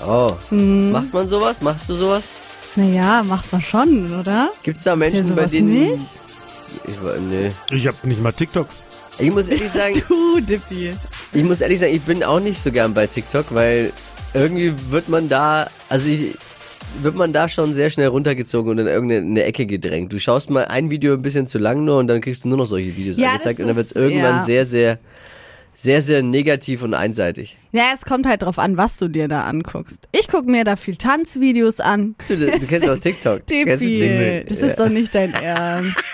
Oh. 0.05 0.33
Hm. 0.49 0.91
Macht 0.91 1.13
man 1.13 1.27
sowas? 1.27 1.61
Machst 1.61 1.89
du 1.89 1.95
sowas? 1.95 2.29
Naja, 2.75 3.23
macht 3.23 3.51
man 3.51 3.61
schon, 3.61 4.19
oder? 4.19 4.49
Gibt's 4.63 4.83
da 4.83 4.91
Der 4.91 4.97
Menschen, 4.97 5.35
bei 5.35 5.45
denen. 5.45 5.91
nicht? 5.93 6.05
Ich, 6.87 7.03
wa- 7.03 7.15
nee. 7.19 7.51
Ich 7.71 7.87
habe 7.87 7.97
nicht 8.03 8.21
mal 8.21 8.31
TikTok. 8.31 8.67
Ich 9.17 9.29
muss 9.31 9.47
ehrlich 9.49 9.71
sagen, 9.71 10.01
Du, 10.07 10.39
Dippy. 10.39 10.93
ich 11.33 11.43
muss 11.43 11.61
ehrlich 11.61 11.79
sagen, 11.79 11.93
ich 11.93 12.01
bin 12.01 12.23
auch 12.23 12.39
nicht 12.39 12.61
so 12.61 12.71
gern 12.71 12.93
bei 12.93 13.07
TikTok, 13.07 13.47
weil 13.49 13.91
irgendwie 14.33 14.73
wird 14.89 15.09
man 15.09 15.27
da, 15.27 15.67
also 15.89 16.07
ich, 16.09 16.35
wird 17.01 17.15
man 17.15 17.33
da 17.33 17.47
schon 17.49 17.73
sehr 17.73 17.89
schnell 17.89 18.07
runtergezogen 18.07 18.71
und 18.71 18.77
in 18.79 18.87
irgendeine 18.87 19.43
Ecke 19.43 19.65
gedrängt. 19.65 20.11
Du 20.13 20.19
schaust 20.19 20.49
mal 20.49 20.65
ein 20.65 20.89
Video 20.89 21.13
ein 21.13 21.21
bisschen 21.21 21.47
zu 21.47 21.57
lang 21.57 21.85
nur 21.85 21.97
und 21.99 22.07
dann 22.07 22.21
kriegst 22.21 22.43
du 22.43 22.49
nur 22.49 22.57
noch 22.57 22.65
solche 22.65 22.95
Videos 22.95 23.17
Ja, 23.17 23.29
angezeigt 23.31 23.59
und 23.59 23.67
dann 23.67 23.75
wird's 23.75 23.91
ist- 23.91 23.97
irgendwann 23.97 24.37
ja. 24.37 24.41
sehr, 24.43 24.65
sehr, 24.65 24.99
sehr, 25.73 26.01
sehr 26.01 26.21
negativ 26.21 26.83
und 26.83 26.93
einseitig. 26.93 27.57
Ja, 27.71 27.85
es 27.95 28.01
kommt 28.05 28.27
halt 28.27 28.41
drauf 28.43 28.59
an, 28.59 28.77
was 28.77 28.97
du 28.97 29.07
dir 29.07 29.27
da 29.27 29.45
anguckst. 29.45 30.07
Ich 30.11 30.27
gucke 30.27 30.49
mir 30.51 30.63
da 30.63 30.75
viel 30.75 30.97
Tanzvideos 30.97 31.79
an. 31.79 32.15
Du, 32.27 32.35
du 32.37 32.67
kennst 32.67 32.89
auch 32.89 32.97
TikTok. 32.97 33.41
Kennst 33.47 33.81
das 33.83 34.59
Ja. 34.59 34.67
ist 34.67 34.79
doch 34.79 34.89
nicht 34.89 35.15
dein 35.15 35.33
Ernst. 35.33 35.95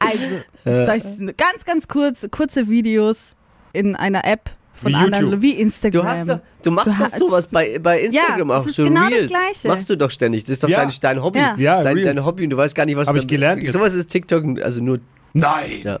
Also, 0.00 1.26
ganz, 1.36 1.64
ganz 1.66 1.88
kurz, 1.88 2.26
kurze 2.30 2.68
Videos 2.68 3.34
in 3.72 3.96
einer 3.96 4.24
App 4.24 4.50
von 4.80 4.92
Wie 4.92 4.96
anderen, 4.96 5.24
YouTube. 5.26 5.42
wie 5.42 5.50
Instagram. 5.52 6.02
Du, 6.02 6.08
hast 6.08 6.28
doch, 6.28 6.38
du 6.62 6.70
machst 6.70 6.88
Du 6.88 6.92
doch 6.98 7.04
hast- 7.06 7.18
sowas 7.18 7.46
bei, 7.46 7.78
bei 7.78 8.00
Instagram 8.00 8.48
Ja, 8.48 8.54
auch, 8.56 8.58
das 8.60 8.66
ist 8.68 8.76
so 8.76 8.84
genau 8.84 9.02
das 9.04 9.12
Reels. 9.12 9.28
Gleiche. 9.28 9.68
Machst 9.68 9.90
du 9.90 9.96
doch 9.96 10.10
ständig. 10.10 10.44
Das 10.44 10.50
ist 10.52 10.62
doch 10.64 10.68
Ja. 10.68 10.78
dein, 10.84 10.92
dein 11.00 11.22
Hobby. 11.22 11.38
Ja. 11.38 11.54
Ja, 11.58 11.82
dein, 11.82 11.94
Reels. 11.96 12.06
dein 12.14 12.24
Hobby 12.24 12.44
und 12.44 12.50
du 12.50 12.56
weißt 12.56 12.74
gar 12.74 12.86
nicht, 12.86 12.96
was 12.96 13.08
Hab 13.08 13.14
du 13.14 13.20
ich 13.20 13.26
gelernt 13.26 13.62
jetzt. 13.62 13.72
Sowas 13.72 13.94
ist 13.94 14.08
TikTok, 14.10 14.44
also 14.62 14.82
nur, 14.82 15.00
Nein. 15.34 15.64
ja. 15.84 15.98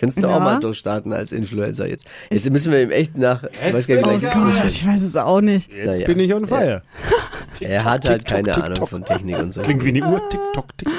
Kannst 0.00 0.18
du 0.18 0.26
Ja. 0.26 0.36
auch 0.36 0.40
mal 0.40 0.58
durchstarten 0.58 1.12
als 1.12 1.30
Influencer 1.30 1.86
jetzt. 1.86 2.06
Jetzt 2.28 2.50
müssen 2.50 2.72
wir 2.72 2.82
ihm 2.82 2.90
echt 2.90 3.16
nach, 3.16 3.44
ich 3.44 3.72
weiß 3.72 3.86
gar 3.86 3.94
nicht, 3.96 4.06
Oh 4.06 4.20
wie 4.20 4.24
lange 4.24 4.52
Gott, 4.54 4.64
ich 4.66 4.84
weiß 4.86 5.02
es 5.02 5.14
auch 5.16 5.40
nicht. 5.40 5.72
Jetzt 5.72 5.86
Naja. 5.86 6.06
bin 6.06 6.18
ich 6.18 6.34
on 6.34 6.46
fire. 6.46 6.82
Er 7.60 7.84
hat 7.84 8.08
halt 8.08 8.20
TikTok, 8.26 8.28
keine 8.36 8.52
TikTok. 8.52 8.64
Ahnung 8.64 8.86
von 8.88 9.04
Technik 9.04 9.38
und 9.38 9.52
so. 9.52 9.60
Klingt 9.62 9.84
wie 9.84 9.90
eine 9.90 10.04
Uhr. 10.10 10.28
TikTok, 10.28 10.76
TikTok. 10.78 10.92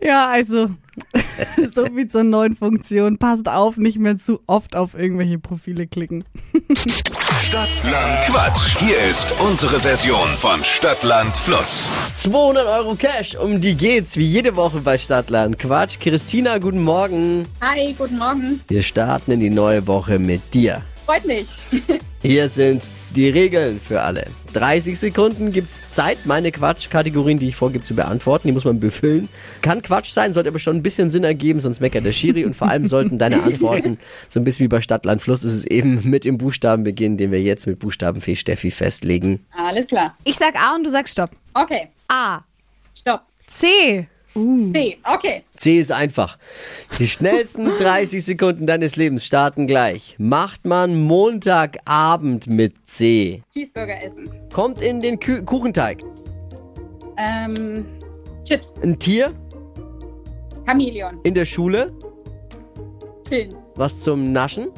Ja, 0.00 0.28
also, 0.28 0.70
so 1.74 1.86
wie 1.92 2.08
zur 2.08 2.24
neuen 2.24 2.54
Funktion. 2.54 3.18
Passt 3.18 3.48
auf, 3.48 3.76
nicht 3.76 3.98
mehr 3.98 4.16
zu 4.16 4.40
oft 4.46 4.76
auf 4.76 4.94
irgendwelche 4.94 5.38
Profile 5.38 5.86
klicken. 5.86 6.24
Stadtland 7.40 8.20
Quatsch. 8.26 8.78
Hier 8.78 8.98
ist 9.10 9.34
unsere 9.40 9.80
Version 9.80 10.28
von 10.38 10.62
Stadtland 10.62 11.36
Fluss. 11.36 11.88
200 12.14 12.66
Euro 12.66 12.94
Cash, 12.94 13.36
um 13.36 13.60
die 13.60 13.74
geht's, 13.74 14.16
wie 14.16 14.26
jede 14.26 14.54
Woche 14.56 14.80
bei 14.80 14.98
Stadtland. 14.98 15.58
Quatsch, 15.58 15.98
Christina, 15.98 16.58
guten 16.58 16.82
Morgen. 16.82 17.46
Hi, 17.60 17.94
guten 17.96 18.18
Morgen. 18.18 18.60
Wir 18.68 18.82
starten 18.82 19.32
in 19.32 19.40
die 19.40 19.50
neue 19.50 19.86
Woche 19.86 20.18
mit 20.18 20.54
dir. 20.54 20.82
Freut 21.08 21.24
mich. 21.24 21.46
Hier 22.20 22.50
sind 22.50 22.84
die 23.16 23.30
Regeln 23.30 23.80
für 23.80 24.02
alle. 24.02 24.26
30 24.52 24.98
Sekunden 24.98 25.52
gibt's 25.52 25.78
Zeit, 25.90 26.18
meine 26.26 26.52
Quatschkategorien, 26.52 27.38
die 27.38 27.48
ich 27.48 27.56
vorgebe, 27.56 27.82
zu 27.82 27.94
beantworten. 27.94 28.48
Die 28.48 28.52
muss 28.52 28.66
man 28.66 28.78
befüllen. 28.78 29.30
Kann 29.62 29.80
Quatsch 29.80 30.10
sein, 30.10 30.34
sollte 30.34 30.50
aber 30.50 30.58
schon 30.58 30.76
ein 30.76 30.82
bisschen 30.82 31.08
Sinn 31.08 31.24
ergeben, 31.24 31.60
sonst 31.60 31.80
meckert 31.80 32.04
der 32.04 32.12
Schiri. 32.12 32.44
Und 32.44 32.54
vor 32.54 32.68
allem 32.68 32.86
sollten 32.86 33.16
deine 33.16 33.42
Antworten 33.42 33.96
so 34.28 34.38
ein 34.38 34.44
bisschen 34.44 34.64
wie 34.64 34.68
bei 34.68 34.82
Stadt, 34.82 35.06
Land, 35.06 35.22
Fluss 35.22 35.44
ist 35.44 35.54
es 35.54 35.64
eben 35.64 36.02
mit 36.10 36.26
dem 36.26 36.36
Buchstaben 36.36 36.84
beginnen, 36.84 37.16
den 37.16 37.32
wir 37.32 37.40
jetzt 37.40 37.66
mit 37.66 37.78
Buchstabenfee 37.78 38.36
Steffi 38.36 38.70
festlegen. 38.70 39.46
Alles 39.56 39.86
klar. 39.86 40.14
Ich 40.24 40.36
sag 40.36 40.56
A 40.56 40.74
und 40.74 40.84
du 40.84 40.90
sagst 40.90 41.12
Stopp. 41.12 41.30
Okay, 41.54 41.88
A. 42.08 42.40
stopp. 42.94 43.22
C. 43.46 44.06
C. 44.74 44.98
Okay. 45.04 45.42
C 45.56 45.78
ist 45.80 45.92
einfach. 45.92 46.38
Die 46.98 47.08
schnellsten 47.08 47.66
30 47.78 48.24
Sekunden 48.24 48.66
deines 48.66 48.96
Lebens 48.96 49.24
starten 49.24 49.66
gleich. 49.66 50.14
Macht 50.18 50.64
man 50.66 51.02
Montagabend 51.04 52.46
mit 52.46 52.74
C. 52.88 53.42
Cheeseburger 53.52 54.02
essen. 54.02 54.28
Kommt 54.52 54.80
in 54.82 55.00
den 55.02 55.18
Kü 55.18 55.42
Kuchenteig. 55.44 56.02
Ähm, 57.16 57.84
Chips. 58.44 58.72
Ein 58.82 58.98
Tier 58.98 59.32
Chamäleon. 60.66 61.18
in 61.24 61.34
der 61.34 61.44
Schule. 61.44 61.92
Chillen. 63.28 63.54
Was 63.74 64.00
zum 64.02 64.32
Naschen. 64.32 64.68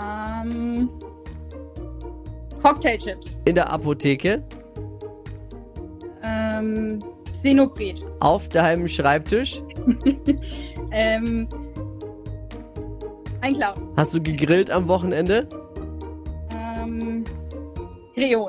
Ähm, 0.00 0.88
Cocktailchips. 2.62 3.36
In 3.44 3.54
der 3.56 3.70
Apotheke. 3.70 4.42
Ähm, 6.22 6.98
Xenopret. 7.42 8.04
Auf 8.20 8.48
deinem 8.48 8.88
Schreibtisch. 8.88 9.62
Ähm, 10.90 11.46
Einklauen. 13.42 13.78
Hast 13.94 14.14
du 14.14 14.22
gegrillt 14.22 14.70
am 14.70 14.88
Wochenende? 14.88 15.46
Ähm, 16.50 17.24
Kreol. 18.14 18.48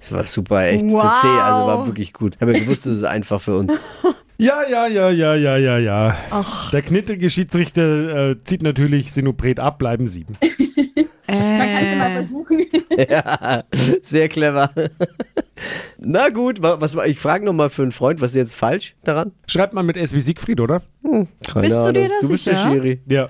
Das 0.00 0.12
war 0.12 0.26
super, 0.26 0.64
echt. 0.66 0.88
Für 0.90 0.96
Wow. 0.96 1.20
C, 1.20 1.28
also 1.28 1.66
war 1.66 1.86
wirklich 1.86 2.14
gut. 2.14 2.36
Ich 2.36 2.40
habe 2.40 2.54
ja 2.54 2.60
gewusst, 2.60 2.86
das 2.86 2.94
ist 2.94 3.04
einfach 3.04 3.40
für 3.40 3.56
uns. 3.58 3.72
Ja, 4.36 4.62
ja, 4.68 4.88
ja, 4.88 5.10
ja, 5.10 5.36
ja, 5.36 5.56
ja, 5.56 5.78
ja. 5.78 6.16
Der 6.72 6.82
knittrige 6.82 7.30
Schiedsrichter 7.30 8.30
äh, 8.30 8.36
zieht 8.42 8.64
natürlich 8.64 9.12
Sinopret 9.12 9.60
ab, 9.60 9.78
bleiben 9.78 10.08
sieben. 10.08 10.36
Man 11.28 11.58
kann 11.58 11.84
es 11.84 11.92
ja 11.92 11.96
mal 11.98 12.10
Äh, 12.10 12.14
versuchen. 12.26 12.66
ja, 13.08 13.64
sehr 14.02 14.28
clever. 14.28 14.70
Na 16.04 16.28
gut, 16.28 16.62
wa- 16.62 16.80
was, 16.80 16.94
ich 17.06 17.18
frage 17.18 17.44
nochmal 17.44 17.70
für 17.70 17.82
einen 17.82 17.92
Freund, 17.92 18.20
was 18.20 18.32
ist 18.32 18.36
jetzt 18.36 18.56
falsch 18.56 18.94
daran? 19.04 19.32
Schreibt 19.46 19.72
man 19.74 19.86
mit 19.86 19.96
S 19.96 20.12
wie 20.12 20.20
Siegfried, 20.20 20.60
oder? 20.60 20.82
Keine 21.02 21.28
Bist 21.68 21.76
du 21.76 21.92
dir 21.92 22.08
da 22.08 22.14
Du 22.20 22.28
bist 22.28 22.46
der 22.46 22.56
sicher? 22.56 22.70
Schiri. 22.72 23.00
Ja. 23.08 23.28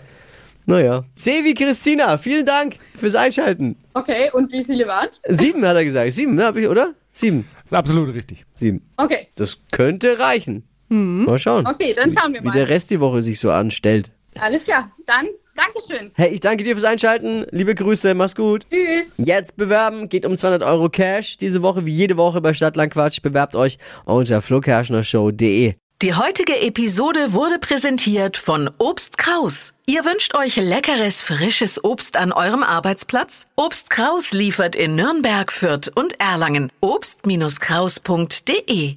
Naja. 0.66 1.04
C 1.14 1.44
wie 1.44 1.54
Christina, 1.54 2.16
vielen 2.18 2.46
Dank 2.46 2.76
fürs 2.96 3.14
Einschalten. 3.14 3.76
Okay, 3.92 4.30
und 4.32 4.50
wie 4.52 4.64
viele 4.64 4.86
waren 4.86 5.08
es? 5.10 5.38
Sieben 5.40 5.64
hat 5.66 5.76
er 5.76 5.84
gesagt. 5.84 6.12
Sieben, 6.12 6.34
ne, 6.34 6.44
hab 6.46 6.56
ich, 6.56 6.66
oder? 6.68 6.94
Sieben. 7.12 7.46
Ist 7.64 7.74
absolut 7.74 8.14
richtig. 8.14 8.44
Sieben. 8.54 8.80
Okay, 8.96 9.28
Das 9.36 9.58
könnte 9.70 10.18
reichen. 10.18 10.64
Mal 10.88 11.38
schauen, 11.40 11.66
okay, 11.66 11.92
dann 11.96 12.10
schauen 12.10 12.32
wir 12.34 12.40
wie 12.44 12.50
der 12.50 12.62
mal. 12.62 12.72
Rest 12.72 12.90
die 12.90 13.00
Woche 13.00 13.20
sich 13.20 13.40
so 13.40 13.50
anstellt. 13.50 14.12
Alles 14.38 14.62
klar, 14.64 14.92
dann 15.06 15.26
Dankeschön. 15.56 16.10
Hey, 16.14 16.30
ich 16.30 16.40
danke 16.40 16.64
dir 16.64 16.74
fürs 16.74 16.84
Einschalten. 16.84 17.46
Liebe 17.50 17.74
Grüße, 17.74 18.14
mach's 18.14 18.34
gut. 18.34 18.66
Tschüss. 18.70 19.14
Jetzt 19.18 19.56
bewerben, 19.56 20.08
geht 20.08 20.24
um 20.26 20.36
200 20.36 20.62
Euro 20.62 20.88
Cash. 20.88 21.36
Diese 21.38 21.62
Woche, 21.62 21.86
wie 21.86 21.94
jede 21.94 22.16
Woche 22.16 22.40
bei 22.40 22.54
Stadtlandquatsch, 22.54 23.22
bewerbt 23.22 23.54
euch 23.54 23.78
unter 24.04 24.42
flokerschnershow.de. 24.42 25.74
Die 26.02 26.12
heutige 26.12 26.60
Episode 26.60 27.32
wurde 27.32 27.60
präsentiert 27.60 28.36
von 28.36 28.68
Obst 28.78 29.16
Kraus. 29.16 29.72
Ihr 29.86 30.04
wünscht 30.04 30.34
euch 30.34 30.56
leckeres, 30.56 31.22
frisches 31.22 31.84
Obst 31.84 32.16
an 32.16 32.32
eurem 32.32 32.64
Arbeitsplatz? 32.64 33.46
Obst 33.56 33.90
Kraus 33.90 34.32
liefert 34.32 34.74
in 34.76 34.96
Nürnberg, 34.96 35.52
Fürth 35.52 35.90
und 35.94 36.18
Erlangen. 36.20 36.72
Obst-Kraus.de 36.80 38.96